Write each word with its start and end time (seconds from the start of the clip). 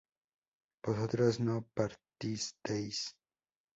vosotras 0.83 1.37
no 1.39 1.61
partisteis 1.75 2.99